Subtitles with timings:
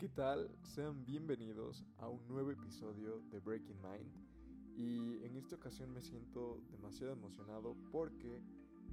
[0.00, 0.48] ¿Qué tal?
[0.62, 4.10] Sean bienvenidos a un nuevo episodio de Breaking Mind
[4.74, 8.40] y en esta ocasión me siento demasiado emocionado porque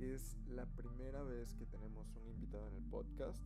[0.02, 3.42] es la primera vez que tenemos un invitado en el podcast.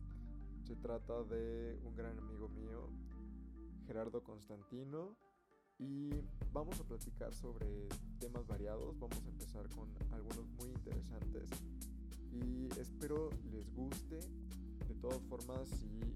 [0.64, 2.88] Se trata de un gran amigo mío,
[3.86, 5.16] Gerardo Constantino,
[5.78, 6.10] y
[6.52, 7.86] vamos a platicar sobre
[8.18, 8.98] temas variados.
[8.98, 11.48] Vamos a empezar con algunos muy interesantes
[12.32, 14.18] y espero les guste.
[14.88, 16.12] De todas formas, si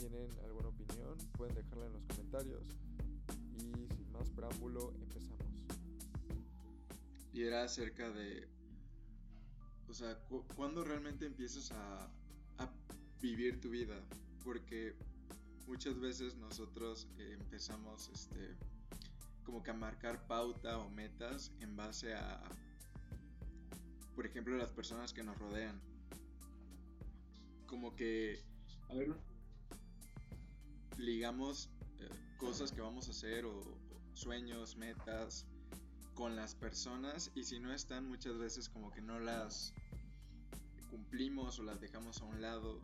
[0.00, 2.64] tienen alguna opinión, pueden dejarla en los comentarios.
[3.58, 3.60] Y
[3.94, 5.46] sin más preámbulo, empezamos.
[7.34, 8.48] Y era acerca de,
[9.88, 10.18] o sea,
[10.56, 12.04] ¿cuándo realmente empiezas a,
[12.58, 12.72] a
[13.20, 14.00] vivir tu vida?
[14.42, 14.96] Porque
[15.66, 18.56] muchas veces nosotros eh, empezamos, este,
[19.44, 22.42] como que a marcar pauta o metas en base a,
[24.16, 25.78] por ejemplo, las personas que nos rodean.
[27.66, 28.42] Como que,
[28.88, 29.14] a ver,
[31.00, 33.62] ligamos eh, cosas que vamos a hacer o,
[34.14, 35.46] sueños, metas
[36.14, 39.72] con las personas y si no están muchas veces como que no las
[40.90, 42.80] cumplimos o las dejamos a un lado.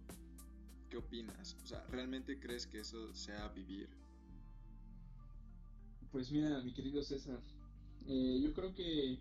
[0.89, 1.57] ¿Qué opinas?
[1.63, 3.89] O sea, ¿realmente crees que eso sea vivir?
[6.13, 7.41] Pues mira, mi querido César,
[8.07, 9.19] eh, yo creo que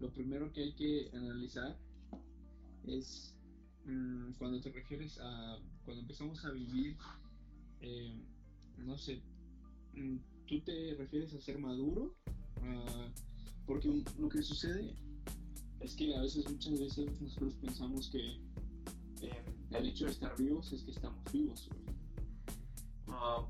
[0.00, 1.78] lo primero que hay que analizar
[2.86, 3.34] es
[3.86, 6.96] mm, cuando te refieres a cuando empezamos a vivir
[7.80, 8.14] eh,
[8.78, 9.22] no sé,
[9.94, 12.14] mm, ¿tú te refieres a ser maduro?
[13.66, 14.94] Porque lo que sucede
[15.80, 18.32] es que a veces, muchas veces nosotros pensamos que
[19.22, 21.68] eh, el hecho de estar vivos es que estamos vivos.
[23.06, 23.46] Ah,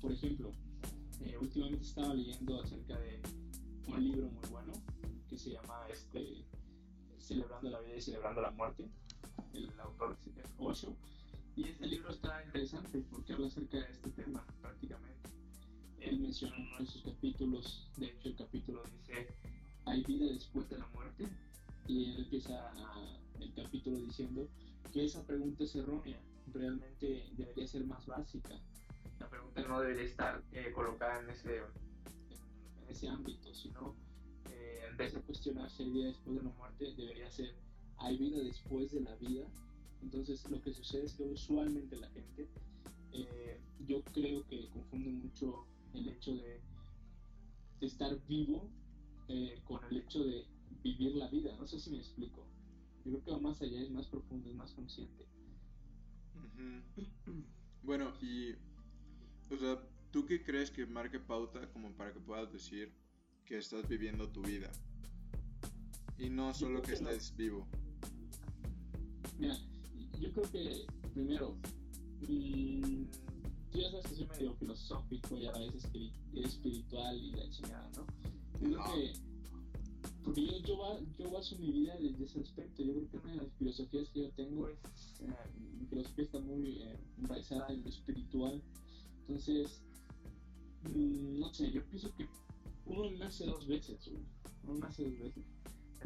[0.00, 0.52] por ejemplo,
[1.20, 3.20] eh, últimamente estaba leyendo acerca de
[3.88, 4.72] un libro muy bueno
[5.28, 6.44] que se llama este,
[7.18, 8.88] Celebrando la vida y celebrando la muerte.
[9.52, 10.96] El autor es Osho
[11.56, 15.30] y este libro está interesante porque habla acerca de este tema prácticamente.
[16.00, 19.28] Él menciona en uno de sus capítulos, de hecho el capítulo dice,
[19.86, 21.26] ¿hay vida después de la muerte?
[21.86, 22.72] Y él empieza
[23.40, 24.46] el capítulo diciendo
[24.92, 26.20] que esa pregunta es errónea,
[26.52, 28.60] realmente debería ser más básica.
[29.18, 33.94] La pregunta no debería estar eh, colocada en ese, en, ese ámbito, sino
[34.50, 37.54] eh, en vez de cuestionarse hay vida después de la muerte, debería ser,
[37.96, 39.46] ¿hay vida después de la vida?
[40.06, 42.48] Entonces lo que sucede es que usualmente la gente,
[43.12, 46.60] eh, yo creo que confunde mucho el hecho de,
[47.80, 48.70] estar vivo
[49.26, 50.46] eh, con el hecho de
[50.84, 51.56] vivir la vida.
[51.58, 52.46] No sé si me explico.
[53.04, 55.26] Yo creo que va más allá, es más profundo, es más consciente.
[57.82, 58.52] Bueno, y,
[59.52, 62.92] o sea, ¿tú qué crees que marque pauta como para que puedas decir
[63.44, 64.70] que estás viviendo tu vida?
[66.16, 67.66] Y no solo que, estás vivo.
[69.38, 69.56] Mira,
[70.20, 71.56] yo creo que primero,
[72.28, 73.04] mmm,
[73.70, 75.88] tú ya sabes que soy medio filosófico y a veces
[76.34, 78.06] espiritual y la chingada, ¿no?
[78.60, 79.12] Yo creo que,
[80.24, 82.82] porque yo, yo, yo baso mi vida desde ese aspecto.
[82.82, 84.78] Yo creo que una de las filosofías que yo tengo es,
[85.20, 85.26] eh,
[85.78, 88.62] mi filosofía está muy eh, enraizada en lo espiritual.
[89.20, 89.82] Entonces,
[90.94, 92.26] mmm, no sé, yo pienso que
[92.86, 94.10] uno nace dos veces,
[94.64, 95.44] uno nace dos veces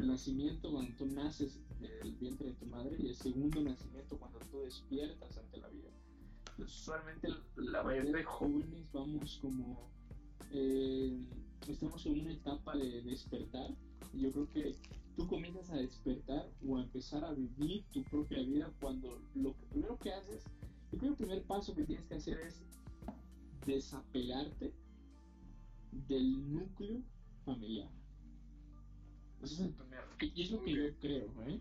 [0.01, 4.39] el nacimiento cuando tú naces del vientre de tu madre y el segundo nacimiento cuando
[4.51, 5.89] tú despiertas ante la vida.
[6.55, 9.89] Pues, usualmente la mayoría de jóvenes vamos como
[10.51, 11.17] eh,
[11.67, 13.71] estamos en una etapa de despertar
[14.13, 14.75] yo creo que
[15.15, 19.65] tú comienzas a despertar o a empezar a vivir tu propia vida cuando lo que
[19.67, 20.43] primero que haces,
[20.91, 22.61] yo creo que el primer paso que tienes que hacer es
[23.65, 24.73] desapegarte
[25.91, 27.01] del núcleo
[27.45, 27.89] familiar
[29.43, 30.03] eso es el primero.
[30.19, 31.59] Y es lo que yo creo, ¿eh?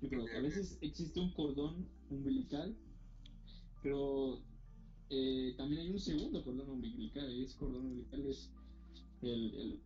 [0.00, 2.76] Yo creo que a veces existe un cordón umbilical,
[3.82, 4.42] pero
[5.10, 7.30] eh, también hay un segundo cordón umbilical.
[7.32, 8.50] Y ese cordón umbilical es
[9.22, 9.80] el, el,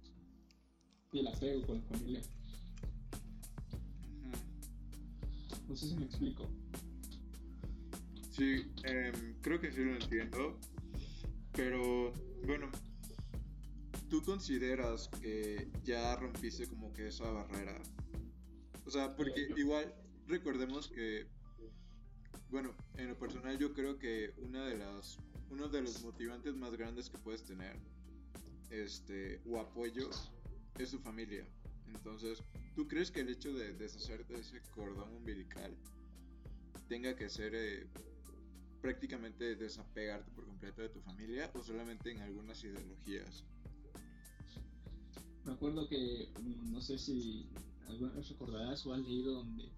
[1.13, 2.23] el apego con la familia.
[5.69, 6.49] No sé si me explico.
[8.31, 10.59] Sí, eh, creo que sí lo entiendo.
[11.53, 12.13] Pero
[12.47, 12.71] bueno,
[14.09, 17.83] ¿tú consideras que ya rompiste como que esa barrera?
[18.89, 19.95] O sea, porque igual
[20.27, 21.27] recordemos que,
[22.49, 25.19] bueno, en lo personal yo creo que una de las,
[25.51, 27.77] uno de los motivantes más grandes que puedes tener,
[28.71, 30.09] este, o apoyo,
[30.79, 31.47] es tu familia.
[31.89, 32.43] Entonces,
[32.75, 35.77] ¿tú crees que el hecho de deshacerte de ese cordón umbilical
[36.89, 37.87] tenga que ser eh,
[38.81, 43.45] prácticamente desapegarte por completo de tu familia o solamente en algunas ideologías?
[45.45, 47.51] Me acuerdo que, mm, no sé si
[47.89, 49.69] alguna vez recordarás o has leído donde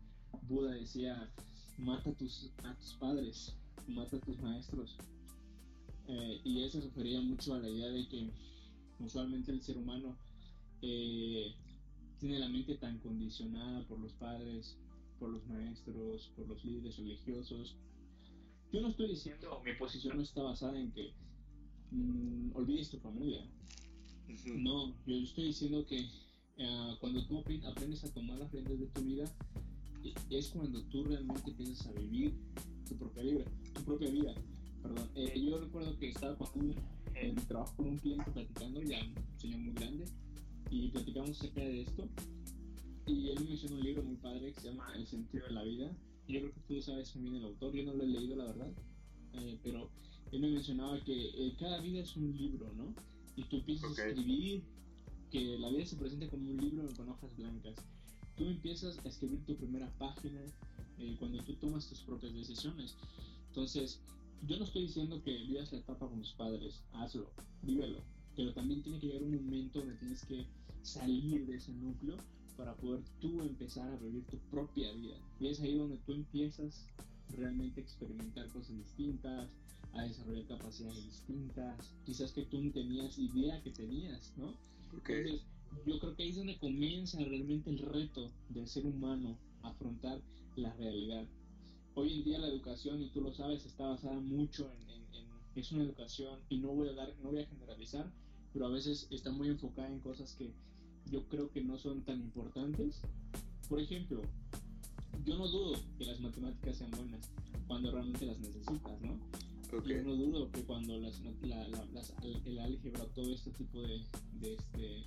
[0.42, 1.30] Buda decía,
[1.78, 4.96] mata a tus, a tus padres, mata a tus maestros.
[6.06, 8.30] Eh, y eso se refería mucho a la idea de que
[8.98, 10.16] usualmente el ser humano
[10.82, 11.54] eh,
[12.18, 14.76] tiene la mente tan condicionada por los padres,
[15.18, 17.76] por los maestros, por los líderes religiosos.
[18.72, 21.12] Yo no estoy diciendo, mi posición no está basada en que
[21.90, 23.44] mm, olvides tu familia.
[24.56, 26.08] No, yo estoy diciendo que
[26.60, 29.24] uh, cuando tú aprendes a tomar las riendas de tu vida,
[30.30, 32.34] es cuando tú realmente empiezas a vivir
[32.88, 33.44] tu propia vida.
[33.74, 34.34] Tu propia vida.
[34.82, 35.08] Perdón.
[35.14, 36.74] Eh, yo recuerdo que estaba con un,
[37.14, 40.04] en trabajo con un cliente platicando, ya un señor muy grande,
[40.70, 42.08] y platicamos acerca de esto.
[43.06, 45.64] Y él me mencionó un libro muy padre que se llama El sentido de la
[45.64, 45.90] vida.
[46.28, 48.44] Yo creo que tú sabes muy bien el autor, yo no lo he leído, la
[48.44, 48.72] verdad.
[49.34, 49.90] Eh, pero
[50.32, 52.94] él me mencionaba que eh, cada vida es un libro, ¿no?
[53.36, 54.62] Y tú empiezas a escribir,
[55.30, 57.74] que la vida se presenta como un libro con hojas blancas.
[58.36, 60.40] Tú empiezas a escribir tu primera página
[60.98, 62.96] eh, cuando tú tomas tus propias decisiones.
[63.48, 64.00] Entonces,
[64.46, 67.30] yo no estoy diciendo que vivas la etapa con tus padres, hazlo,
[67.62, 68.00] vívelo,
[68.36, 70.46] pero también tiene que llegar un momento donde tienes que
[70.82, 72.16] salir de ese núcleo
[72.56, 75.16] para poder tú empezar a vivir tu propia vida.
[75.38, 76.86] Y es ahí donde tú empiezas
[77.36, 79.48] realmente a experimentar cosas distintas,
[79.92, 84.54] a desarrollar capacidades distintas, quizás que tú no tenías idea que tenías, ¿no?
[84.92, 85.42] Entonces,
[85.86, 90.20] yo creo que ahí es donde comienza realmente el reto del ser humano afrontar
[90.56, 91.24] la realidad.
[91.94, 94.90] Hoy en día la educación, y tú lo sabes, está basada mucho en,
[95.60, 98.10] es una educación, y no voy a dar, no voy a generalizar,
[98.52, 100.52] pero a veces está muy enfocada en cosas que
[101.10, 103.00] yo creo que no son tan importantes.
[103.68, 104.22] Por ejemplo,
[105.24, 107.28] yo no dudo que las matemáticas sean buenas
[107.66, 109.18] cuando realmente las necesitas, ¿no?
[109.70, 112.12] Yo no dudo que cuando las, la, las,
[112.44, 114.04] el álgebra, todo este tipo de,
[114.42, 115.04] este,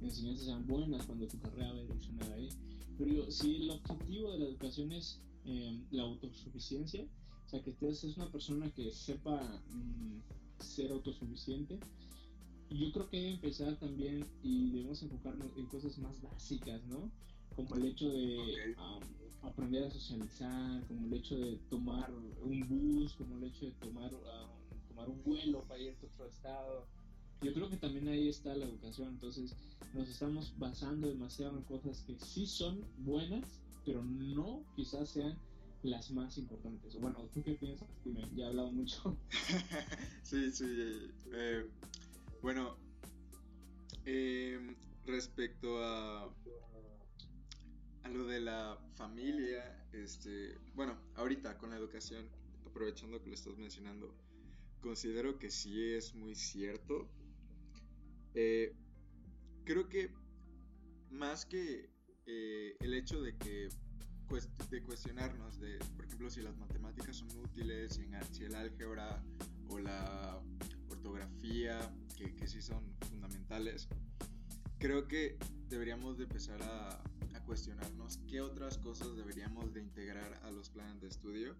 [0.00, 2.48] enseñanzas sean buenas, cuando tu carrera va a direccionar ahí.
[2.98, 7.06] Pero si el objetivo de la educación es eh, la autosuficiencia,
[7.44, 10.20] o sea, que es una persona que sepa mm,
[10.60, 11.78] ser autosuficiente,
[12.70, 17.10] yo creo que debe empezar también y debemos enfocarnos en cosas más básicas, ¿no?
[17.56, 18.76] Como el hecho de
[19.42, 24.10] aprender a socializar, como el hecho de tomar un bus, como el hecho de tomar,
[24.88, 26.86] tomar un vuelo para ir a otro estado.
[27.42, 29.54] Yo creo que también ahí está la educación, entonces
[29.94, 35.36] nos estamos basando demasiado en cosas que sí son buenas, pero no quizás sean
[35.82, 36.98] las más importantes.
[36.98, 37.88] Bueno, ¿tú qué piensas,
[38.34, 39.16] Ya he hablado mucho.
[40.22, 40.66] sí, sí.
[41.32, 41.66] Eh,
[42.42, 42.76] bueno,
[44.04, 44.76] eh,
[45.06, 46.28] respecto a,
[48.06, 52.28] a lo de la familia, este, bueno, ahorita con la educación,
[52.64, 54.14] aprovechando que lo estás mencionando,
[54.80, 57.08] considero que sí es muy cierto.
[58.34, 58.76] Eh,
[59.64, 60.10] creo que
[61.10, 61.90] más que
[62.26, 63.70] eh, el hecho de que
[64.70, 68.00] de cuestionarnos de, por ejemplo, si las matemáticas son útiles,
[68.30, 69.20] si el álgebra
[69.68, 70.40] o la
[70.88, 73.88] ortografía que, sí son fundamentales,
[74.78, 75.38] creo que
[75.68, 77.02] deberíamos de empezar a,
[77.46, 81.56] cuestionarnos qué otras cosas deberíamos de integrar a los planes de estudio.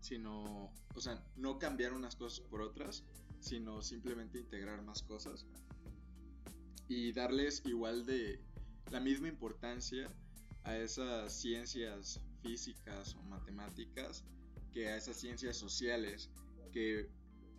[0.00, 3.04] Sino, o sea, no cambiar unas cosas por otras,
[3.38, 5.46] sino simplemente integrar más cosas.
[6.88, 8.40] Y darles igual de
[8.90, 10.08] la misma importancia
[10.64, 14.24] a esas ciencias físicas o matemáticas
[14.72, 16.30] que a esas ciencias sociales
[16.72, 17.08] que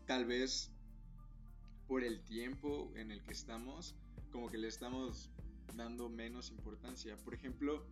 [0.06, 0.72] tal vez
[1.88, 3.96] por el tiempo en el que estamos,
[4.32, 5.30] como que le estamos
[5.76, 7.18] dando menos importancia.
[7.18, 7.86] Por ejemplo,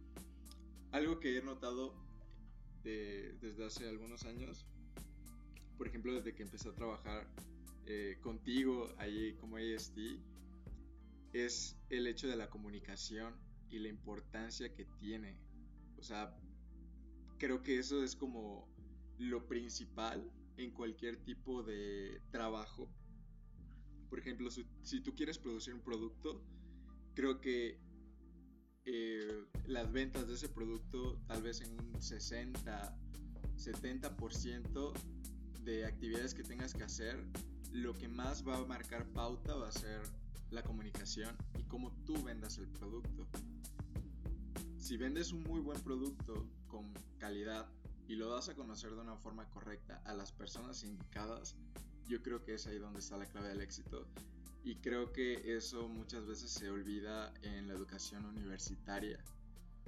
[0.91, 1.93] algo que he notado
[2.83, 4.65] desde hace algunos años,
[5.77, 7.27] por ejemplo, desde que empecé a trabajar
[7.85, 9.97] eh, contigo ahí como AST,
[11.33, 13.35] es el hecho de la comunicación
[13.69, 15.37] y la importancia que tiene.
[15.97, 16.35] O sea,
[17.37, 18.67] creo que eso es como
[19.17, 22.89] lo principal en cualquier tipo de trabajo
[24.09, 26.41] por ejemplo, si, tú quieres producir un producto,
[27.15, 27.79] creo que
[28.85, 32.97] eh, las ventas de ese producto tal vez en un 60,
[33.57, 34.93] 70%
[35.63, 37.23] de actividades que tengas que hacer,
[37.71, 40.01] lo que más va a marcar pauta va a ser
[40.49, 43.27] la comunicación y cómo tú vendas el producto.
[44.77, 47.69] Si vendes un muy buen producto con calidad
[48.07, 51.55] y lo das a conocer de una forma correcta a las personas indicadas,
[52.07, 54.07] yo creo que es ahí donde está la clave del éxito.
[54.63, 59.19] Y creo que eso muchas veces se olvida en la educación universitaria.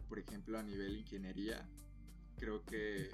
[0.07, 1.67] Por ejemplo, a nivel ingeniería,
[2.37, 3.11] creo que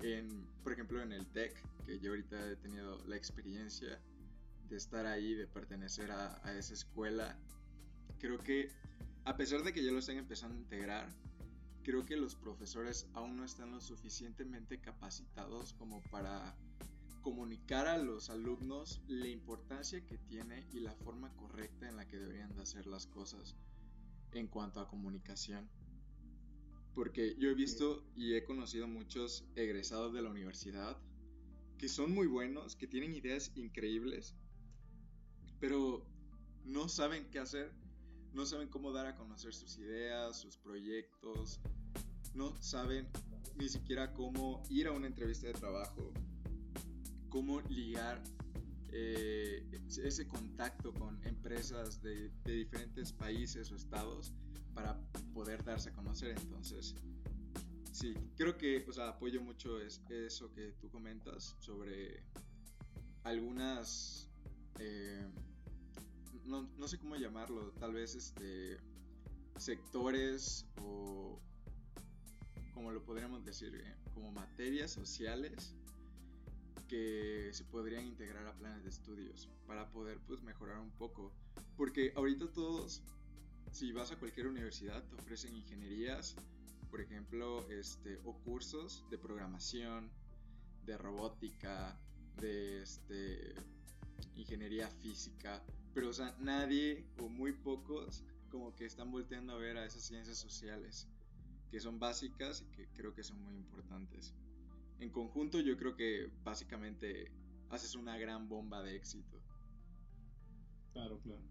[0.00, 1.54] en, por ejemplo, en el TEC,
[1.86, 4.00] que yo ahorita he tenido la experiencia
[4.68, 7.36] de estar ahí, de pertenecer a, esa escuela,
[8.18, 8.70] creo que
[9.24, 11.08] a pesar de que ya lo están empezando a integrar,
[11.82, 16.56] creo que los profesores aún no están lo suficientemente capacitados como para
[17.22, 22.18] comunicar a los alumnos la importancia que tiene y la forma correcta en la que
[22.18, 23.56] deberían de hacer las cosas
[24.32, 25.68] en cuanto a comunicación.
[26.94, 30.98] Porque yo he visto y he conocido muchos egresados de la universidad
[31.78, 34.36] que son muy buenos, que tienen ideas increíbles,
[35.58, 36.06] pero
[36.64, 37.72] no saben qué hacer,
[38.32, 41.60] no saben cómo dar a conocer sus ideas, sus proyectos,
[42.34, 43.08] no saben
[43.56, 46.12] ni siquiera cómo ir a una entrevista de trabajo,
[47.32, 48.22] cómo ligar
[48.92, 49.64] eh,
[50.04, 54.34] ese contacto con empresas de, diferentes países o estados
[54.74, 55.00] para
[55.32, 56.36] poder darse a conocer.
[56.38, 56.94] Entonces,
[57.90, 62.22] sí, creo que, o sea, apoyo mucho es, eso que tú comentas sobre
[63.24, 64.28] algunas,
[64.78, 65.26] eh,
[66.44, 68.76] no, no, sé cómo llamarlo, tal vez este
[69.56, 71.40] sectores o,
[72.74, 75.74] como lo podríamos decir, eh, como materias sociales
[76.92, 81.32] que se podrían integrar a planes de estudios para poder pues mejorar un poco.
[81.74, 83.02] Porque ahorita todos,
[83.70, 86.36] si vas a cualquier universidad, te ofrecen ingenierías,
[86.90, 90.10] por ejemplo, este, o cursos de programación,
[90.84, 91.98] de robótica,
[92.38, 93.54] de este,
[94.36, 95.62] ingeniería física,
[95.94, 100.02] pero o sea, nadie o muy pocos como que están volteando a ver a esas
[100.02, 101.08] ciencias sociales,
[101.70, 104.34] que son básicas y que creo que son muy importantes.
[105.00, 107.30] En conjunto yo creo que básicamente
[107.70, 109.40] haces una gran bomba de éxito.
[110.92, 111.42] Claro, claro.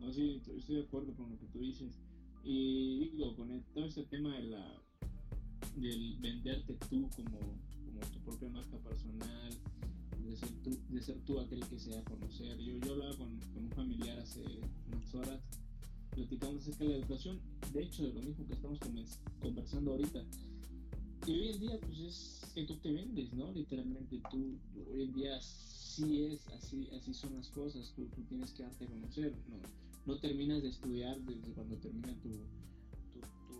[0.00, 2.00] No, sí, estoy de acuerdo con lo que tú dices.
[2.44, 4.82] Y digo, con todo este tema de la
[5.76, 7.38] del venderte tú como,
[7.84, 9.52] como tu propia marca personal,
[10.24, 12.58] de ser tú, de ser tú aquel que sea conocer.
[12.58, 14.42] Yo, yo hablaba con, con un familiar hace
[14.92, 15.40] unas horas,
[16.10, 17.40] platicando acerca de la educación,
[17.72, 18.78] de hecho de lo mismo que estamos
[19.40, 20.24] conversando ahorita.
[21.28, 23.52] Y hoy en día pues es que tú te vendes, ¿no?
[23.52, 24.58] Literalmente tú,
[24.90, 28.86] hoy en día sí es, así, así son las cosas, tú, tú tienes que darte
[28.86, 29.58] a conocer, ¿no?
[30.06, 32.30] No terminas de estudiar desde cuando termina tu,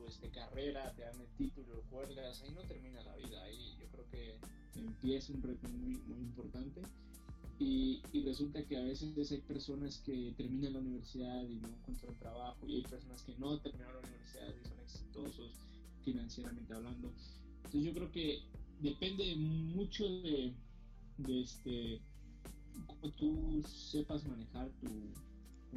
[0.08, 4.10] este, carrera, te dan el título, cuelgas, ahí no termina la vida, ahí yo creo
[4.12, 4.38] que
[4.80, 6.80] empieza un reto muy, muy importante.
[7.58, 12.18] Y, y, resulta que a veces hay personas que terminan la universidad y no encuentran
[12.18, 15.50] trabajo, y hay personas que no terminaron la universidad y son exitosos
[16.02, 17.12] financieramente hablando.
[17.68, 18.40] Entonces yo creo que
[18.80, 20.54] depende mucho de,
[21.18, 22.00] de este
[22.87, 24.88] cómo tú sepas manejar tu,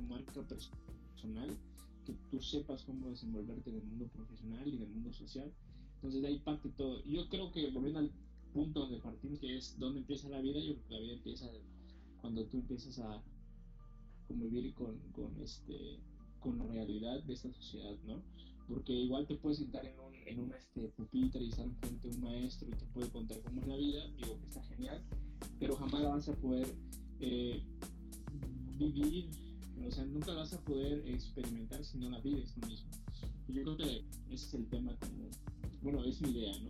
[0.07, 1.57] marca personal
[2.05, 5.51] que tú sepas cómo desenvolverte en el mundo profesional y en el mundo social.
[5.95, 7.03] Entonces de ahí parte todo.
[7.03, 8.12] Yo creo que volviendo al
[8.53, 11.51] punto donde partimos, que es dónde empieza la vida, yo creo que la vida empieza
[12.21, 13.21] cuando tú empiezas a
[14.29, 16.00] convivir con, con, este,
[16.39, 18.24] con la realidad de esta sociedad, ¿no?
[18.68, 22.12] Porque igual te puedes sentar en un, en un este, pupitre y estar frente a
[22.12, 25.01] un maestro y te puede contar cómo es la vida, digo que está genial,
[25.60, 26.68] pero jamás la vas a poder
[27.20, 27.62] eh,
[28.77, 29.30] vivir
[29.88, 32.89] o sea, nunca vas a poder experimentar si no la vives tú mismo.
[33.48, 35.30] yo creo que ese es el tema como,
[35.82, 36.70] bueno, es mi idea, ¿no?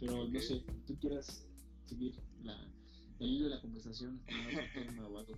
[0.00, 1.46] Pero no sé, tú quieras
[1.86, 2.56] seguir la,
[3.20, 4.20] el de la conversación,
[4.74, 5.34] tema o algo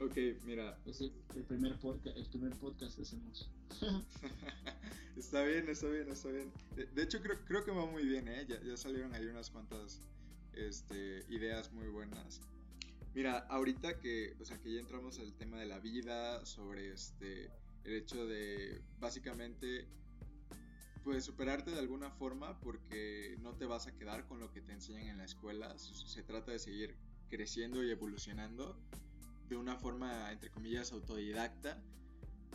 [0.00, 0.78] Ok, mira.
[0.86, 1.10] Es el,
[1.48, 3.50] primer podcast, el primer podcast que hacemos.
[5.16, 6.52] está bien, está bien, está bien.
[6.76, 8.46] De, hecho, creo, creo que va muy bien, ¿eh?
[8.48, 10.00] Ya, ya salieron ahí unas cuantas
[10.54, 12.40] este, ideas muy buenas.
[13.14, 17.50] Mira, ahorita que, o sea, que ya entramos al tema de la vida, sobre este,
[17.82, 19.88] el hecho de básicamente,
[21.02, 24.72] pues superarte de alguna forma porque no te vas a quedar con lo que te
[24.72, 26.94] enseñan en la escuela, se trata de seguir
[27.28, 28.78] creciendo y evolucionando
[29.48, 31.82] de una forma, entre comillas, autodidacta,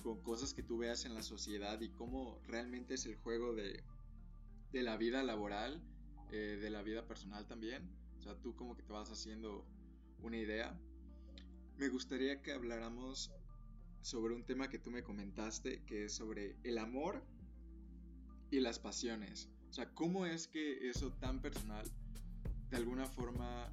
[0.04, 3.84] con cosas que tú veas en la sociedad y cómo realmente es el juego de,
[4.72, 5.82] de la vida laboral,
[6.32, 7.90] eh, de la vida personal también.
[8.20, 9.66] O sea, tú como que te vas haciendo
[10.22, 10.78] una idea,
[11.78, 13.32] me gustaría que habláramos
[14.02, 17.24] sobre un tema que tú me comentaste, que es sobre el amor
[18.52, 19.50] y las pasiones.
[19.70, 21.86] O sea, ¿cómo es que eso tan personal
[22.70, 23.72] de alguna forma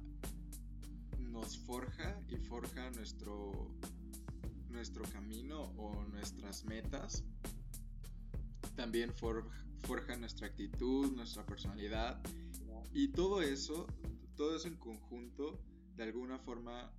[1.31, 3.51] nos forja y forja nuestro,
[4.69, 7.23] nuestro camino o nuestras metas?
[8.75, 12.21] También forja nuestra actitud, nuestra personalidad.
[12.93, 13.87] Y todo eso,
[14.35, 15.59] todo eso en conjunto
[15.95, 16.91] de alguna forma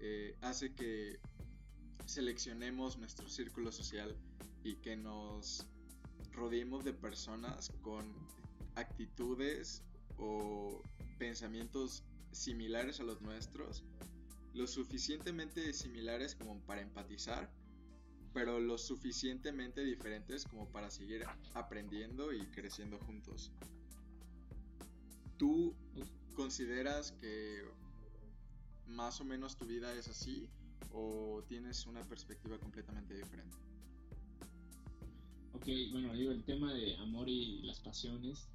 [0.00, 1.18] eh, hace que
[2.06, 4.16] seleccionemos nuestro círculo social
[4.62, 5.66] y que nos
[6.32, 8.12] rodeemos de personas con
[8.74, 9.82] actitudes
[10.18, 10.82] o
[11.18, 12.04] pensamientos
[12.36, 13.84] similares a los nuestros,
[14.54, 17.50] lo suficientemente similares como para empatizar,
[18.32, 21.24] pero lo suficientemente diferentes como para seguir
[21.54, 23.50] aprendiendo y creciendo juntos.
[25.38, 25.74] ¿Tú
[26.34, 27.64] consideras que
[28.86, 30.48] más o menos tu vida es así
[30.92, 33.56] o tienes una perspectiva completamente diferente.
[35.54, 38.48] Ok, bueno, digo, el tema de amor y las pasiones.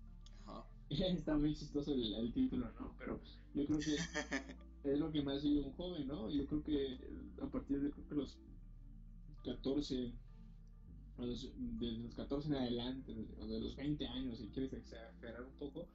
[0.89, 2.93] Está muy chistoso el, título, ¿no?
[2.99, 3.19] Pero
[3.53, 3.95] yo creo que
[4.91, 6.29] es lo que más vive un joven, ¿no?
[6.29, 6.99] Yo creo que
[7.41, 8.37] a partir de creo que los
[9.45, 10.13] 14,
[11.17, 15.87] de los 14 en adelante, o de los 20 años, si quieres exagerar un poco,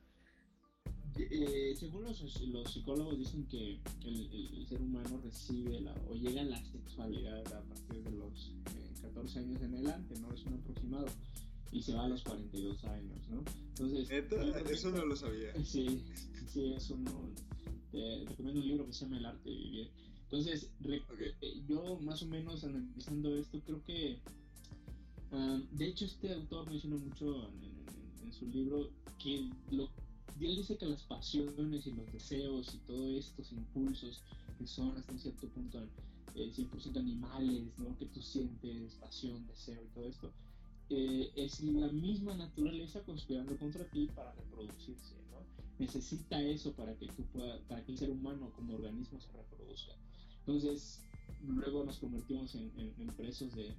[1.19, 6.45] eh, según los, los, psicólogos dicen que el, ser humano recibe la, o llega a
[6.45, 8.53] la sexualidad a partir de los
[9.01, 10.33] 14 eh, años en adelante, ¿no?
[10.33, 11.07] Es un aproximado.
[11.73, 13.45] Y se va a los 42 años, ¿no?
[13.69, 14.09] Entonces...
[14.11, 15.53] Eso no lo sabía.
[15.65, 16.03] Sí,
[16.53, 17.31] sí, es uno...
[17.93, 19.91] Te recomiendo un libro que se llama El arte de vivir.
[20.25, 24.19] Entonces, eh, yo más o menos analizando esto, creo que...
[25.33, 29.89] Ah, de hecho, este autor menciona mucho en, en su libro que lo
[30.41, 34.23] él dice que las pasiones y los deseos y todos estos impulsos
[34.59, 35.79] que son hasta un cierto punto
[36.35, 37.97] eh, 100% animales, ¿no?
[37.97, 40.33] Que tú sientes pasión, deseo y todo esto,
[40.89, 45.45] eh, es la misma naturaleza conspirando contra ti para reproducirse, ¿no?
[45.81, 49.95] Necesita eso para que tú pueda, para que el ser humano como organismo se reproduzca.
[50.41, 51.03] Entonces,
[51.45, 52.71] luego nos convertimos en,
[53.17, 53.75] presos de,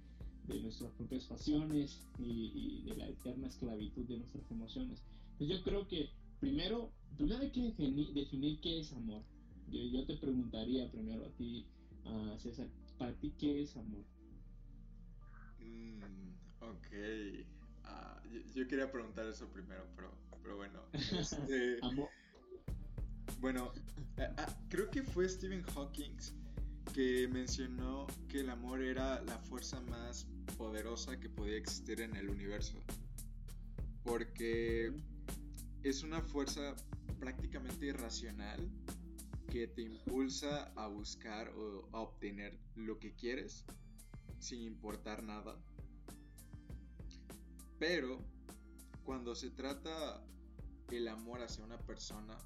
[0.62, 5.02] nuestras propias pasiones y, de la eterna esclavitud de nuestras emociones.
[5.32, 6.10] Entonces, yo creo que
[6.42, 9.24] primero, primero hay que definir, qué es amor.
[9.72, 11.66] Yo, te preguntaría primero a ti,
[12.38, 14.04] César, para ti, ¿qué es amor?
[15.60, 17.46] Mm, ok.
[17.84, 18.22] Ah,
[18.54, 20.12] yo, quería preguntar eso primero, pero,
[20.42, 20.82] pero bueno.
[20.94, 22.10] Este, amor.
[23.40, 23.72] Bueno,
[24.18, 26.18] ah, creo que fue Stephen Hawking
[26.94, 30.26] que mencionó que el amor era la fuerza más
[30.58, 32.78] poderosa que podía existir en el universo.
[34.04, 34.94] Porque
[35.84, 36.76] es una fuerza
[37.20, 38.70] prácticamente irracional
[39.50, 43.66] que te impulsa a buscar o a obtener lo que quieres
[44.40, 45.58] sin importar nada.
[47.80, 48.20] Pero
[49.04, 50.24] cuando se trata
[50.92, 52.38] el amor hacia una persona,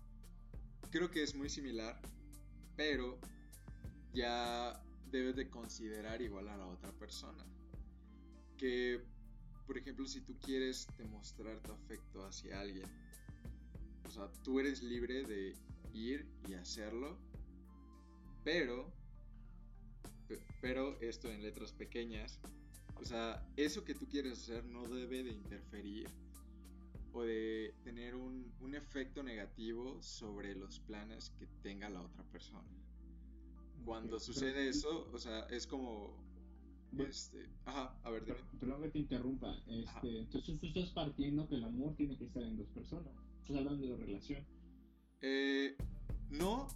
[0.90, 2.00] creo que es muy similar,
[2.76, 3.20] pero
[4.14, 7.46] ya debes de considerar igual a la otra persona.
[8.58, 9.02] Que,
[9.66, 12.86] por ejemplo, si tú quieres demostrar tu afecto hacia alguien,
[14.06, 15.56] o sea, tú eres libre de
[15.94, 17.18] ir y hacerlo,
[18.44, 18.92] pero,
[20.62, 22.40] pero esto en letras pequeñas,
[23.02, 26.08] o sea, eso que tú quieres hacer no debe de interferir
[27.14, 32.70] o de tener un, un efecto negativo sobre los planes que tenga la otra persona.
[33.84, 36.16] Cuando sucede eso, o sea, es como
[36.98, 38.38] este, ajá, a ver, dime.
[38.60, 39.56] Perdón que te interrumpa.
[39.68, 43.14] Este, entonces tú estás partiendo que el amor tiene que estar en dos personas.
[43.42, 44.46] Estás hablando de relación.
[45.22, 45.76] Eh,
[46.30, 46.68] no,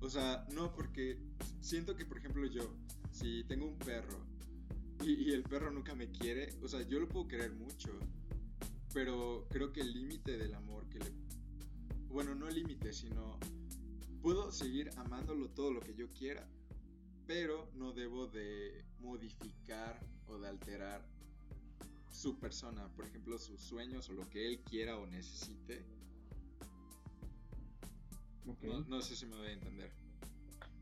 [0.00, 1.18] o sea, no, porque
[1.60, 2.74] siento que, por ejemplo, yo,
[3.10, 4.31] si tengo un perro
[5.04, 7.90] y, el perro nunca me quiere, o sea, yo lo puedo querer mucho,
[8.92, 11.12] pero creo que el límite del amor que le...
[12.08, 13.38] Bueno, no el límite, sino
[14.20, 16.46] puedo seguir amándolo todo lo que yo quiera,
[17.26, 21.04] pero no debo de modificar o de alterar
[22.08, 25.84] su persona, por ejemplo, sus sueños o lo que él quiera o necesite.
[28.88, 29.92] No, sé si me voy a entender.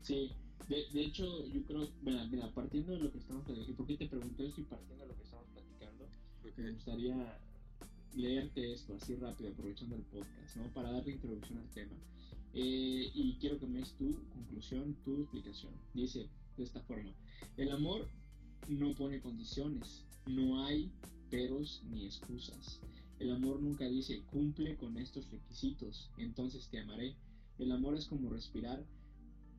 [0.01, 0.31] Sí,
[0.71, 4.07] de, de hecho, yo creo, mira, partiendo de lo que estamos platicando, ¿por qué te
[4.07, 6.07] pregunté esto y partiendo de lo que estamos platicando?
[6.55, 7.39] Me gustaría
[8.15, 10.73] leerte esto así rápido, aprovechando el podcast, ¿no?
[10.73, 11.95] Para darle introducción al tema.
[12.53, 15.73] Eh, y quiero que me des tu conclusión, tu explicación.
[15.93, 17.13] Dice de esta forma,
[17.57, 18.07] el amor
[18.67, 20.89] no pone condiciones, no hay
[21.29, 22.79] peros ni excusas.
[23.19, 27.15] El amor nunca dice cumple con estos requisitos, entonces te amaré.
[27.59, 28.83] El amor es como respirar.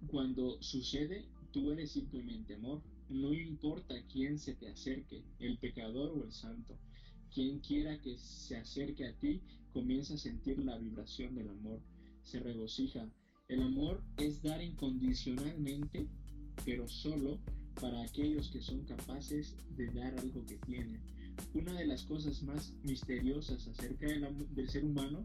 [0.09, 2.83] Cuando sucede, tú eres simplemente amor.
[3.09, 6.79] No importa quién se te acerque, el pecador o el santo.
[7.33, 9.41] Quien quiera que se acerque a ti,
[9.73, 11.81] comienza a sentir la vibración del amor.
[12.23, 13.09] Se regocija.
[13.49, 16.09] El amor es dar incondicionalmente,
[16.65, 17.39] pero solo
[17.81, 21.01] para aquellos que son capaces de dar algo que tienen.
[21.55, 25.25] Una de las cosas más misteriosas acerca del, del ser humano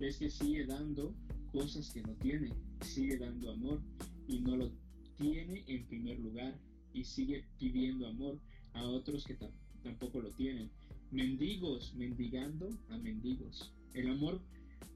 [0.00, 1.14] es que sigue dando
[1.52, 3.80] cosas que no tiene, sigue dando amor
[4.28, 4.70] y no lo
[5.16, 6.58] tiene en primer lugar
[6.92, 8.38] y sigue pidiendo amor
[8.72, 9.36] a otros que
[9.82, 10.70] tampoco lo tienen.
[11.10, 13.72] Mendigos, mendigando a mendigos.
[13.94, 14.40] El amor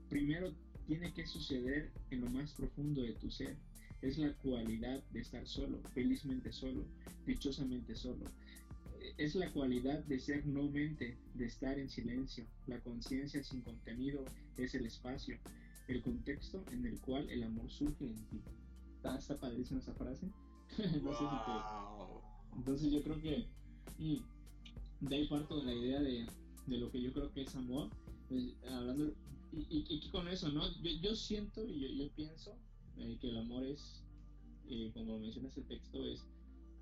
[0.09, 0.53] primero
[0.87, 3.57] tiene que suceder en lo más profundo de tu ser
[4.01, 6.85] es la cualidad de estar solo, felizmente solo,
[7.27, 8.25] dichosamente solo.
[9.17, 12.45] Es la cualidad de ser no mente, de estar en silencio.
[12.67, 14.25] La conciencia sin contenido
[14.57, 15.37] es el espacio,
[15.89, 18.41] el contexto en el cual el amor surge en ti.
[18.99, 20.31] Está, está padrísima esa frase.
[21.03, 22.21] Wow.
[22.57, 23.47] Entonces yo creo que
[23.99, 26.27] mm, de ahí parto de la idea de,
[26.67, 27.89] de lo que yo creo que es amor.
[28.29, 29.15] pues, hablando,
[29.53, 30.69] y, y, y que con eso, ¿no?
[30.83, 32.59] Yo, yo siento y yo, yo pienso
[32.99, 34.05] eh, que el amor es,
[34.69, 36.27] eh, como lo menciona ese texto, es,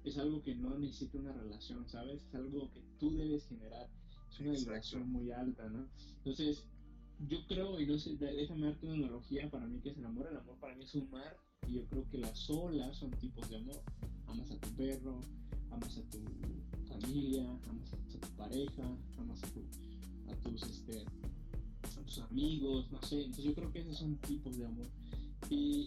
[0.05, 2.23] es algo que no necesita una relación, ¿sabes?
[2.29, 3.89] Es algo que tú debes generar.
[4.31, 4.71] Es una Exacto.
[4.71, 5.87] vibración muy alta, ¿no?
[6.19, 6.67] Entonces,
[7.29, 10.27] yo creo, y no sé, déjame darte una analogía para mí que es el amor.
[10.31, 11.37] El amor para mí es un mar,
[11.69, 13.83] y yo creo que las olas son tipos de amor.
[14.27, 15.21] Amas a tu perro,
[15.71, 16.19] amas a tu
[16.89, 18.83] familia, amas a tu pareja,
[19.19, 19.61] amas a, tu,
[20.31, 21.05] a tus este,
[21.99, 23.21] a tus amigos, no sé.
[23.21, 24.89] Entonces yo creo que esos son tipos de amor.
[25.51, 25.87] Y,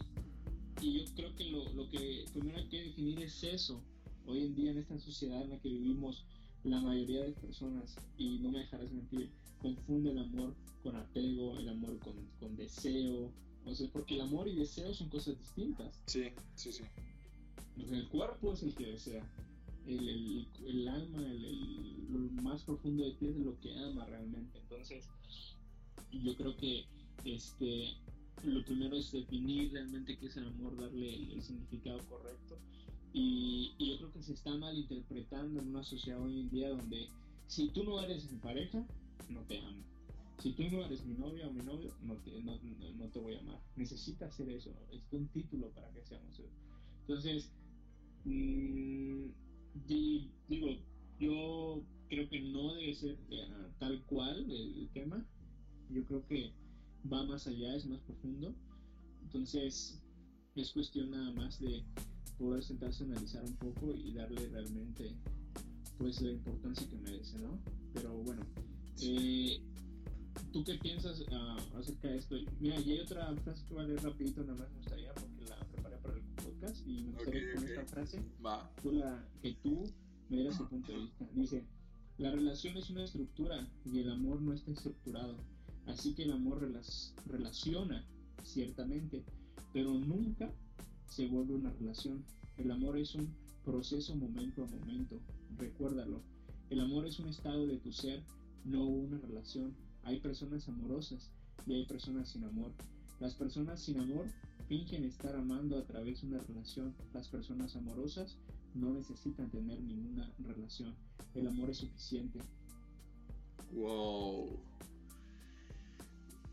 [0.81, 3.81] y yo creo que lo, lo que primero hay que definir es eso.
[4.25, 6.25] Hoy en día en esta sociedad en la que vivimos,
[6.63, 11.69] la mayoría de personas, y no me dejarás mentir, confunde el amor con apego, el
[11.69, 13.31] amor con, con deseo.
[13.65, 16.01] O sea, porque el amor y deseo son cosas distintas.
[16.07, 16.23] Sí,
[16.55, 16.83] sí, sí.
[17.77, 19.23] El cuerpo es el que desea.
[19.87, 24.05] El, el, el alma, el, el- lo más profundo de ti es lo que ama
[24.05, 24.59] realmente.
[24.59, 25.07] Entonces,
[26.11, 26.85] yo creo que
[27.25, 27.93] este
[28.43, 32.57] lo primero es definir realmente qué es el amor, darle el, el significado correcto.
[33.13, 37.09] Y, y yo creo que se está malinterpretando en una sociedad hoy en día donde
[37.47, 38.85] si tú no eres mi pareja,
[39.29, 39.88] no te amo.
[40.41, 43.19] Si tú no eres mi novia o mi novio, no te, no, no- no te
[43.19, 43.59] voy a amar.
[43.75, 44.71] Necesitas hacer eso.
[44.91, 46.49] Es un título para que seamos eso.
[47.01, 47.51] Entonces,
[48.25, 49.25] mm,
[49.87, 50.67] di- digo,
[51.19, 53.47] yo creo que no debe ser eh,
[53.79, 55.25] tal cual el, el tema.
[55.89, 56.53] Yo creo que
[57.11, 58.55] va más allá, es más profundo.
[59.23, 60.01] Entonces,
[60.55, 61.83] es cuestión nada más de
[62.37, 65.13] poder sentarse a analizar un poco y darle realmente
[65.97, 67.59] pues la importancia que merece, ¿no?
[67.93, 68.41] Pero bueno,
[69.01, 69.61] eh,
[70.51, 72.35] ¿tú qué piensas ah, acerca de esto?
[72.59, 75.45] Mira, y hay otra frase que voy a leer rapidito, nada más me gustaría porque
[75.45, 78.71] la preparé para el podcast y me gustaría Ok, con esta frase Va.
[78.81, 79.91] tú la- que tú
[80.29, 81.27] me dieras tu punto de vista.
[81.33, 81.65] Dice,
[82.17, 85.37] la relación es una estructura y el amor no está estructurado.
[85.87, 88.05] Así que el amor relas- relaciona,
[88.43, 89.23] ciertamente,
[89.73, 90.51] pero nunca
[91.07, 92.23] se vuelve una relación.
[92.57, 93.33] El amor es un
[93.63, 95.19] proceso momento a momento.
[95.57, 96.21] Recuérdalo.
[96.69, 98.21] El amor es un estado de tu ser,
[98.65, 99.75] no una relación.
[100.03, 101.31] Hay personas amorosas
[101.65, 102.71] y hay personas sin amor.
[103.19, 104.25] Las personas sin amor
[104.67, 106.93] fingen estar amando a través de una relación.
[107.13, 108.37] Las personas amorosas
[108.75, 110.95] no necesitan tener ninguna relación.
[111.35, 112.39] El amor es suficiente.
[113.73, 114.59] Wow.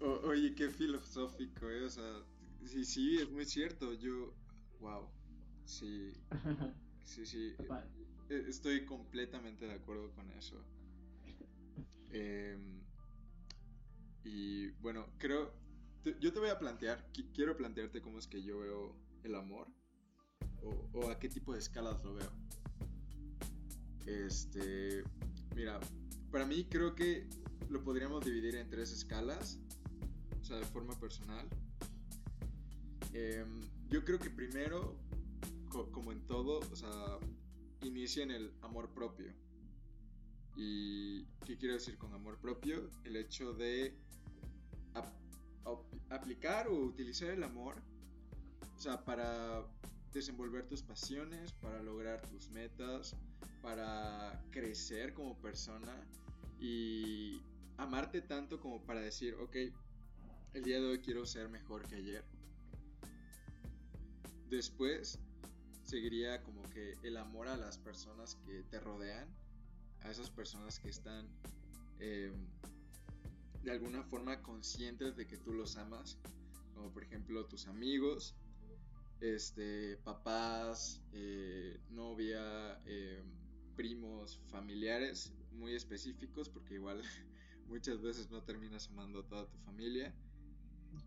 [0.01, 1.85] O- oye, qué filosófico, ¿eh?
[1.85, 2.23] O sea,
[2.65, 3.93] sí, sí, es muy cierto.
[3.95, 4.33] Yo,
[4.81, 5.09] wow.
[5.65, 6.13] Sí,
[7.05, 7.55] sí, sí.
[7.59, 7.85] Papá,
[8.29, 10.57] Eh, Estoy completamente de acuerdo con eso.
[12.13, 12.61] Em,
[14.27, 15.53] y bueno, creo.
[16.21, 19.69] yo te voy a plantear, qui- quiero plantearte cómo es que yo veo el amor.
[20.93, 22.31] O, a qué tipo de escalas lo veo.
[24.07, 25.05] Este.
[25.55, 25.81] Mira,
[26.31, 27.29] para mí creo que
[27.69, 29.59] lo podríamos dividir en tres escalas.
[30.41, 31.49] O sea, de forma personal.
[33.13, 34.97] Em, yo creo que primero,
[35.71, 37.19] co- como en todo, o sea,
[37.83, 39.33] inicia en el amor propio.
[40.57, 42.91] ¿Y qué quiero decir con amor propio?
[43.05, 43.95] El hecho de
[46.11, 47.77] aplicar o utilizar el amor,
[48.77, 49.67] o sea, para
[50.13, 53.15] desenvolver tus pasiones, para lograr tus metas,
[53.63, 55.95] para crecer como persona
[56.59, 57.41] y
[57.77, 59.57] amarte tanto como para decir, ok,
[60.55, 62.25] el día de hoy quiero ser mejor que ayer.
[64.49, 65.19] Después
[65.85, 69.29] seguiría como que el amor a las personas que te rodean,
[70.03, 71.29] a esas personas que están
[71.99, 72.33] eh,
[73.67, 76.17] de alguna forma conscientes de que tú los amas,
[76.73, 78.37] como por ejemplo tus amigos,
[79.21, 83.25] este, papás, eh, novia, eh,
[83.75, 87.03] primos, familiares muy específicos, porque igual
[87.69, 90.15] muchas veces no terminas amando a toda tu familia.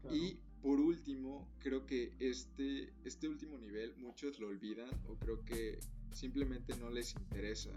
[0.01, 0.17] claro.
[0.17, 5.79] Y por último, creo que este, este último nivel muchos lo olvidan o creo que
[6.11, 7.71] simplemente no les interesa,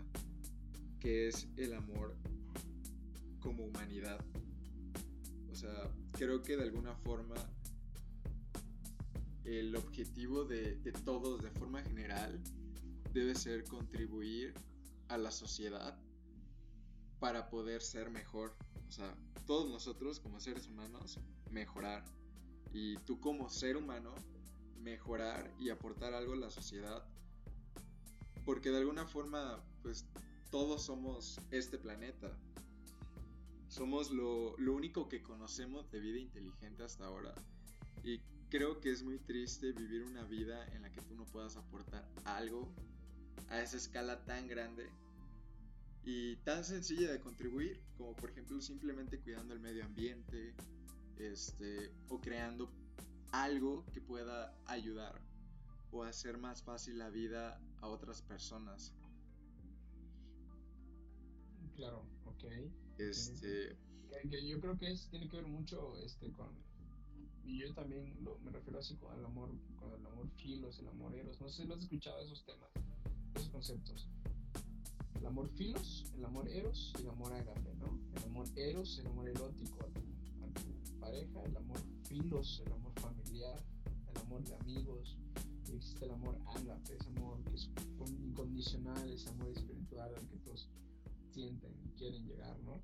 [0.99, 2.17] que es el amor
[3.39, 4.19] como humanidad.
[5.63, 7.37] Sea, creo que de alguna forma
[9.45, 12.43] el objetivo de todos de forma general
[13.13, 14.55] debe ser contribuir
[15.07, 15.97] a la sociedad
[17.21, 18.57] para poder ser mejor.
[18.89, 19.15] O sea,
[19.47, 22.03] todos nosotros como seres humanos mejorar.
[22.73, 24.17] Y tú como ser humano
[24.81, 27.05] mejorar y aportar algo a la sociedad.
[28.45, 30.07] Porque de alguna forma pues
[30.51, 32.37] todos somos este planeta
[33.73, 37.35] somos lo, lo único que conocemos de vida inteligente hasta ahora
[38.05, 41.57] y creo que es muy triste vivir una vida en la que tú no puedas
[41.57, 42.71] aportar algo
[43.49, 44.91] a esa escala tan grande
[46.05, 50.55] y tan sencilla de contribuir, como por ejemplo simplemente cuidando el medio ambiente,
[51.17, 52.71] este, o creando
[53.31, 55.19] algo que pueda ayudar
[55.93, 58.93] o hacer más fácil la vida a otras personas.
[61.75, 62.45] Claro, ok.
[62.99, 63.77] Este.
[64.31, 66.49] Que, yo creo que es, tiene que ver mucho este, con.
[67.45, 71.15] Y yo también me refiero así con el amor, con el amor filos, el amor
[71.15, 71.41] eros.
[71.41, 72.71] No sé si lo has escuchado esos temas,
[73.35, 74.07] esos conceptos.
[75.17, 77.99] El amor filos, el amor eros y el amor ágape, ¿no?
[78.17, 80.01] El amor eros, el amor erótico a tu,
[80.45, 83.61] a tu pareja, el amor filos, el amor familiar,
[84.11, 85.17] el amor de amigos,
[85.75, 87.71] existe el amor ágape, ese amor que es
[88.21, 90.69] incondicional, ese amor espiritual al que todos
[91.33, 92.81] sienten y quieren llegar, ¿no?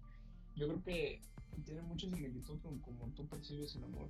[0.57, 1.23] Yo creo que
[1.65, 4.09] tiene mucha similitud con como tú percibes el amor.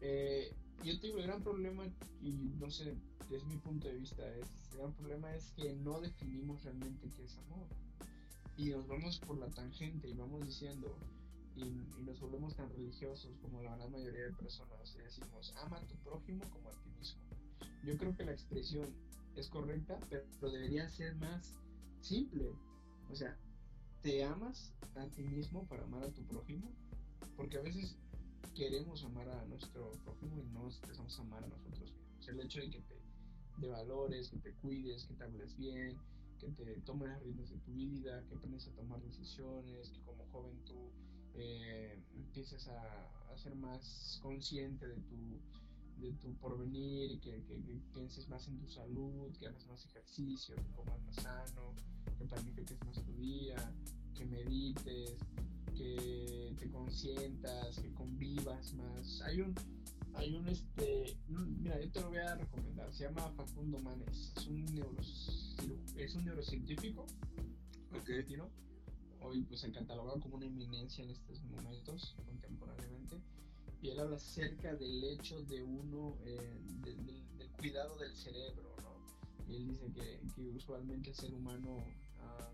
[0.00, 0.52] Eh,
[0.84, 1.84] yo te digo, el gran problema,
[2.22, 2.94] y no sé,
[3.30, 7.24] desde mi punto de vista, es, el gran problema es que no definimos realmente qué
[7.24, 7.66] es amor.
[8.56, 10.96] Y nos vamos por la tangente y vamos diciendo,
[11.56, 11.64] y,
[12.04, 15.94] nos volvemos tan religiosos como la gran mayoría de personas, y decimos, ama a tu
[15.96, 17.20] prójimo como a ti mismo.
[17.84, 18.88] Yo creo que la expresión
[19.34, 21.54] es correcta, pero debería ser más
[22.00, 22.52] simple.
[23.10, 23.36] O sea,
[24.06, 26.70] ¿te amas a ti mismo para amar a tu prójimo?
[27.36, 27.96] Porque a veces
[28.54, 32.28] queremos amar a nuestro prójimo y no empezamos a amar a nosotros mismos.
[32.28, 32.94] El hecho de que te
[33.58, 35.98] de valores, que te cuides, que te hables bien,
[36.38, 40.24] que te tomes las riendas de tu vida, que aprendes a tomar decisiones, que como
[40.30, 40.92] joven tú
[41.34, 45.40] eh, empieces a, ser más consciente de tu,
[45.96, 50.54] de tu porvenir, que, que, que, pienses más en tu salud, que hagas más ejercicio,
[50.56, 51.74] que comas más sano,
[52.18, 53.56] que planifiques más tu día,
[54.14, 55.16] que medites,
[55.74, 59.22] que te consientas, que convivas más.
[59.22, 59.54] Hay un,
[60.14, 64.46] hay un este, mira, yo te lo voy a recomendar, se llama Facundo Manes, es
[64.46, 64.64] un,
[65.96, 67.06] es un neurocientífico
[67.92, 68.50] argentino,
[69.20, 73.20] hoy pues se cataloga como una eminencia en estos momentos, contemporáneamente,
[73.86, 79.48] y él habla acerca del hecho de uno, eh, del, cuidado del cerebro, ¿no?
[79.48, 80.20] Y él dice que,
[80.56, 81.84] usualmente el ser humano
[82.18, 82.50] ah,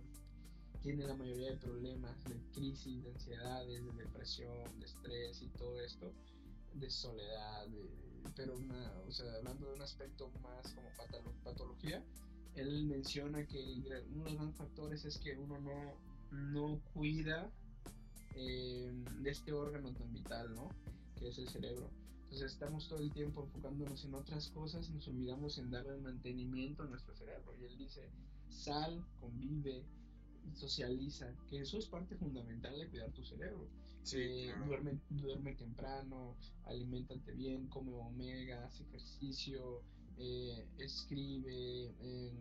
[0.83, 5.81] tiene la mayoría de problemas de crisis, de ansiedades, de depresión, de estrés y todo
[5.81, 6.13] esto,
[6.75, 7.67] de soledad,
[8.37, 12.05] pero una, o sea, hablando de un aspecto más como patología,
[12.57, 13.59] él menciona que
[14.11, 15.97] uno de los grandes factores es que uno no,
[16.31, 17.51] no cuida
[18.37, 20.69] eh, de este órgano tan vital, ¿no?
[21.23, 21.89] Que es el cerebro.
[22.25, 26.83] Entonces estamos todo el tiempo enfocándonos en otras cosas y nos olvidamos en darle mantenimiento
[26.83, 27.55] a nuestro cerebro.
[27.61, 28.11] Y él dice,
[28.49, 29.85] sal, convive,
[30.53, 33.69] socializa, que eso es parte fundamental de cuidar tu cerebro.
[34.15, 39.83] Eh, duerme, duerme temprano, alimentate bien, come omega, hace ejercicio,
[40.19, 42.33] eh, escribe, eh,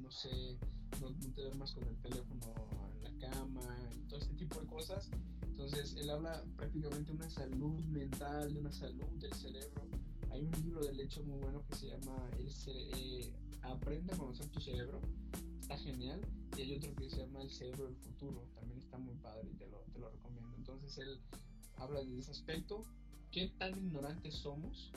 [0.00, 0.58] no sé,
[1.00, 2.54] no, te duermas con el teléfono
[2.94, 3.62] en la cama,
[4.08, 5.10] todo este tipo de cosas.
[5.60, 9.82] Entonces, él habla prácticamente de una salud mental, de una salud del cerebro.
[10.30, 14.58] Hay un libro de hecho muy bueno que se llama el Aprende a conocer tu
[14.58, 15.02] cerebro.
[15.60, 16.18] Está genial.
[16.56, 18.42] Y hay otro que se llama El cerebro del futuro.
[18.54, 20.50] También está muy padre y te lo, te lo recomiendo.
[20.56, 21.20] Entonces él
[21.76, 22.86] habla de ese aspecto,
[23.30, 24.90] qué tan ignorantes somos,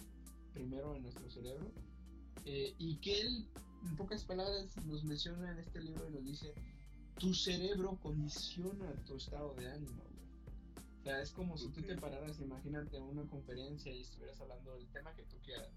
[0.53, 1.69] primero en nuestro cerebro,
[2.45, 3.49] eh, y que él,
[3.85, 6.53] en pocas palabras, nos menciona en este libro y nos dice,
[7.19, 10.12] tu cerebro condiciona tu estado de ánimo.
[11.03, 14.73] O sea, es como si tú te pararas, imagínate, en una conferencia y estuvieras hablando
[14.73, 15.67] del tema que tú quieras,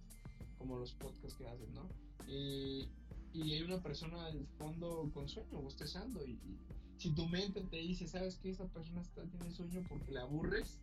[0.56, 1.88] como los podcasts que haces, ¿no?
[2.28, 2.88] Y,
[3.32, 6.38] y hay una persona al fondo con sueño, bostezando, y,
[6.98, 10.78] si tu mente te dice, sabes que esa persona está, tiene sueño porque la aburres,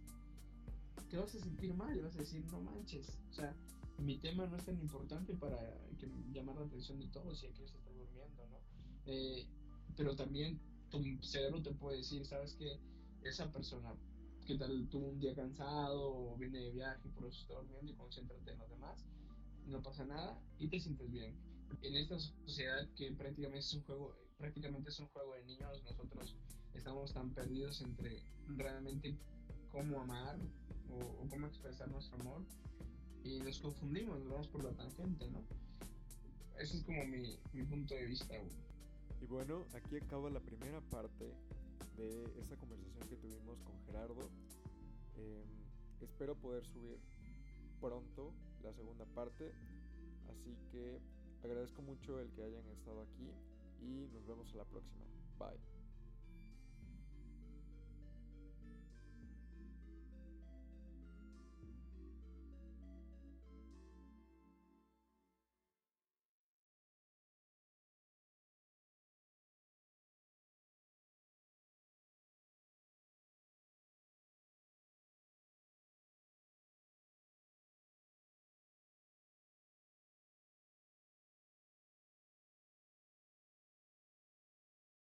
[1.10, 3.56] te vas a sentir mal, y vas a decir, no manches, o sea,
[3.98, 5.58] mi tema no es tan importante para
[5.98, 8.58] que llamar la atención de todos y que se está durmiendo, ¿no?
[9.06, 9.48] Eh,
[9.96, 12.78] pero también tu cerebro te puede decir, sabes que
[13.24, 13.96] esa persona
[14.46, 17.96] que tal tuvo un día cansado o viene de viaje por eso está durmiendo y
[17.96, 19.06] concéntrate en los demás,
[19.68, 21.36] no pasa nada y te sientes bien.
[21.82, 26.36] En esta sociedad que prácticamente es un juego prácticamente es un juego de niños, nosotros
[26.74, 29.18] estamos tan perdidos entre realmente
[29.72, 30.38] cómo amar
[30.90, 32.46] o, cómo expresar nuestro amor
[33.24, 35.46] y nos confundimos, nos vamos por la tangente, ¿no?
[36.60, 38.36] Ese es como mi, mi punto de vista.
[39.22, 41.34] Y bueno, aquí acaba la primera parte
[41.98, 44.30] de esta conversación que tuvimos con Gerardo.
[45.16, 45.46] Em,
[46.02, 46.98] espero poder subir
[47.80, 49.52] pronto la segunda parte,
[50.30, 51.00] así que
[51.44, 53.30] agradezco mucho el que hayan estado aquí
[53.82, 55.04] y nos vemos a la próxima.
[55.38, 55.73] Bye.